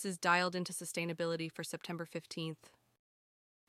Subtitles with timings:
[0.00, 2.70] This is dialed into sustainability for September 15th.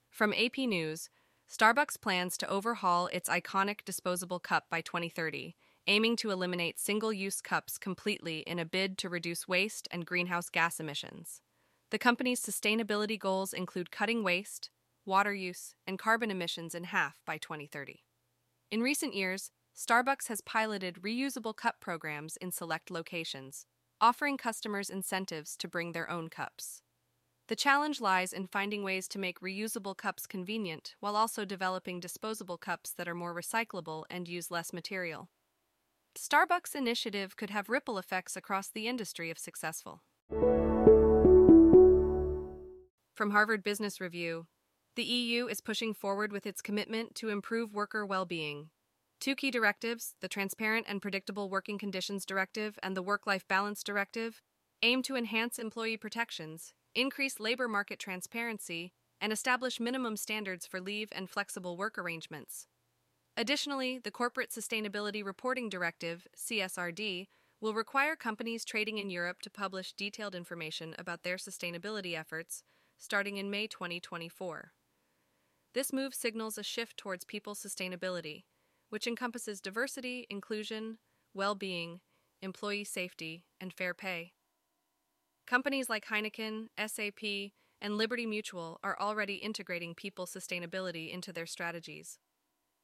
[0.09, 1.09] From AP News,
[1.51, 5.57] Starbucks plans to overhaul its iconic disposable cup by 2030,
[5.87, 10.47] aiming to eliminate single use cups completely in a bid to reduce waste and greenhouse
[10.47, 11.41] gas emissions.
[11.89, 14.69] The company's sustainability goals include cutting waste,
[15.05, 18.05] water use, and carbon emissions in half by 2030.
[18.71, 23.65] In recent years, Starbucks has piloted reusable cup programs in select locations,
[24.01, 26.81] offering customers incentives to bring their own cups.
[27.47, 32.57] The challenge lies in finding ways to make reusable cups convenient while also developing disposable
[32.57, 35.29] cups that are more recyclable and use less material.
[36.17, 40.01] Starbucks' initiative could have ripple effects across the industry if successful.
[43.13, 44.47] From Harvard Business Review,
[44.95, 48.71] the EU is pushing forward with its commitment to improve worker well being.
[49.21, 53.83] Two key directives, the Transparent and Predictable Working Conditions Directive and the Work Life Balance
[53.83, 54.41] Directive,
[54.81, 61.09] aim to enhance employee protections, increase labor market transparency, and establish minimum standards for leave
[61.11, 62.65] and flexible work arrangements.
[63.37, 67.27] Additionally, the Corporate Sustainability Reporting Directive, CSRD,
[67.61, 72.63] will require companies trading in Europe to publish detailed information about their sustainability efforts
[72.97, 74.71] starting in May 2024.
[75.75, 78.45] This move signals a shift towards people sustainability,
[78.91, 80.97] which encompasses diversity, inclusion,
[81.33, 82.01] well being,
[82.41, 84.33] employee safety, and fair pay.
[85.47, 92.19] Companies like Heineken, SAP, and Liberty Mutual are already integrating people sustainability into their strategies.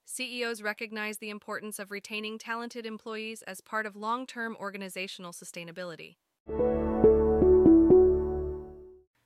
[0.05, 6.15] CEOs recognize the importance of retaining talented employees as part of long term organizational sustainability.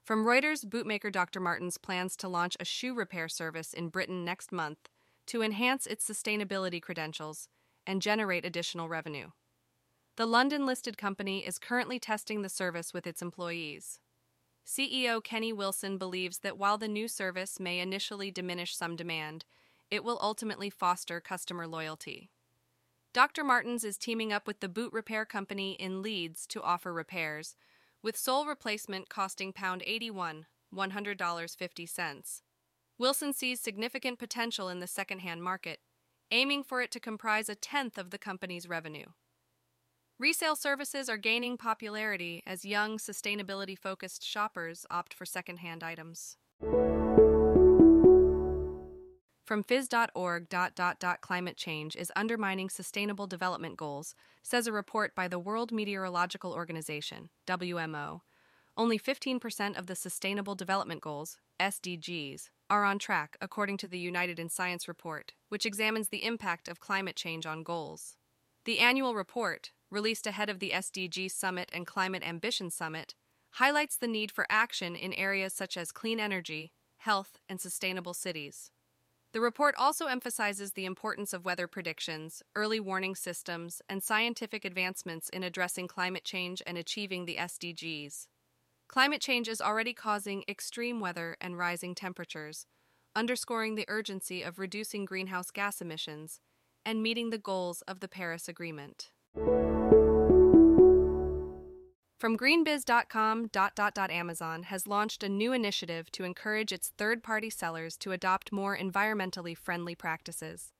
[0.04, 1.40] From Reuters, bootmaker Dr.
[1.40, 4.90] Martens plans to launch a shoe repair service in Britain next month
[5.28, 7.48] to enhance its sustainability credentials
[7.86, 9.30] and generate additional revenue.
[10.18, 14.00] The London listed company is currently testing the service with its employees.
[14.66, 19.46] CEO Kenny Wilson believes that while the new service may initially diminish some demand,
[19.90, 22.30] it will ultimately foster customer loyalty.
[23.14, 23.44] Dr.
[23.44, 27.56] Martens is teaming up with the boot repair company in Leeds to offer repairs,
[28.02, 32.42] with sole replacement costing pound 81, $100.50.
[33.02, 35.80] Wilson sees significant potential in the secondhand market,
[36.30, 39.08] aiming for it to comprise a tenth of the company's revenue.
[40.20, 46.38] Resale services are gaining popularity as young, sustainability focused shoppers opt for secondhand items.
[49.44, 50.48] From phys.org.
[51.22, 54.14] Climate change is undermining sustainable development goals,
[54.44, 58.22] says a report by the World Meteorological Organization, WMO.
[58.78, 64.40] Only 15% of the Sustainable Development Goals, SDGs, are on track, according to the United
[64.40, 68.16] in Science report, which examines the impact of climate change on goals.
[68.64, 73.14] The annual report, released ahead of the SDG Summit and Climate Ambition Summit,
[73.56, 78.72] highlights the need for action in areas such as clean energy, health, and sustainable cities.
[79.34, 85.28] The report also emphasizes the importance of weather predictions, early warning systems, and scientific advancements
[85.28, 88.28] in addressing climate change and achieving the SDGs.
[88.92, 92.66] Climate change is already causing extreme weather and rising temperatures,
[93.16, 96.42] underscoring the urgency of reducing greenhouse gas emissions
[96.86, 99.12] and meeting the goals of the Paris Agreement.
[102.20, 107.24] From greenbiz.com, dot, dot, dot, Amazon has launched a new initiative to encourage its third
[107.24, 110.74] party sellers to adopt more environmentally friendly practices.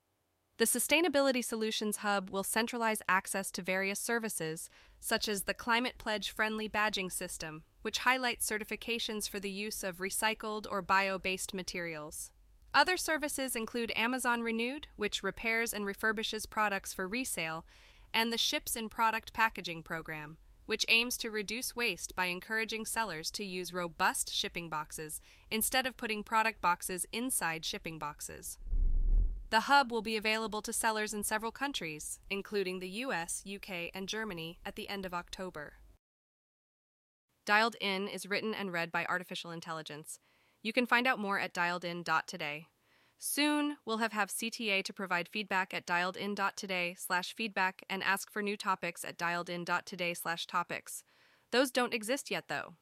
[0.62, 6.30] The Sustainability Solutions Hub will centralize access to various services, such as the Climate Pledge
[6.30, 12.30] Friendly Badging System, which highlights certifications for the use of recycled or bio based materials.
[12.72, 17.66] Other services include Amazon Renewed, which repairs and refurbishes products for resale,
[18.14, 23.32] and the Ships in Product Packaging Program which aims to reduce waste by encouraging sellers
[23.32, 25.20] to use robust shipping boxes
[25.50, 28.58] instead of putting product boxes inside shipping boxes.
[29.52, 34.08] The hub will be available to sellers in several countries, including the US, UK, and
[34.08, 35.74] Germany, at the end of October.
[37.44, 40.20] Dialed In is written and read by artificial intelligence.
[40.62, 42.68] You can find out more at dialedin.today.
[43.18, 48.40] Soon, we'll have, have CTA to provide feedback at dialedin.today slash feedback and ask for
[48.40, 51.04] new topics at dialedin.today slash topics.
[51.50, 52.76] Those don't exist yet, though.